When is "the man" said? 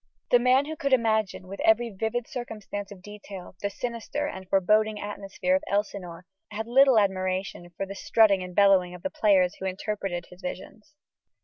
0.31-0.65